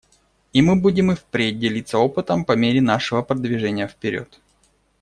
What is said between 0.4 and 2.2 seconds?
И мы будем и впредь делиться